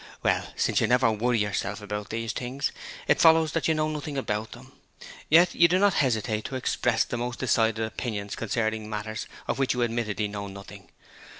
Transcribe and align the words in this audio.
Well, 0.23 0.51
since 0.55 0.81
you 0.81 0.87
never 0.87 1.11
"worry" 1.11 1.37
yourself 1.37 1.79
about 1.79 2.09
these 2.09 2.33
things, 2.33 2.71
it 3.07 3.21
follows 3.21 3.51
that 3.51 3.67
you 3.67 3.75
know 3.75 3.87
nothing 3.87 4.17
about 4.17 4.53
them; 4.53 4.71
yet 5.29 5.53
you 5.53 5.67
do 5.67 5.77
not 5.77 5.93
hesitate 5.93 6.45
to 6.45 6.55
express 6.55 7.03
the 7.03 7.17
most 7.17 7.37
decided 7.37 7.85
opinions 7.85 8.35
concerning 8.35 8.89
matters 8.89 9.27
of 9.47 9.59
which 9.59 9.75
you 9.75 9.83
admittedly 9.83 10.27
know 10.27 10.47
nothing. 10.47 10.89